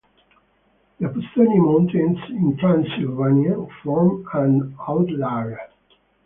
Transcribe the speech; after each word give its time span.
The 0.99 1.09
Apuseni 1.09 1.57
Mountains 1.61 2.17
in 2.31 2.57
Transylvania 2.57 3.67
form 3.83 4.25
an 4.33 4.75
outlier. 4.87 5.59